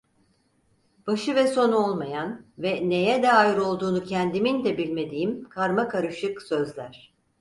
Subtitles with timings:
[1.07, 7.13] Başı ve sonu olmayan ve neye dair olduğunu kendimin de bilmediğim karmakarışık sözler.